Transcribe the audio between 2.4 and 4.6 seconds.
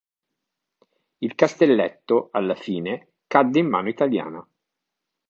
fine, cadde in mano italiana.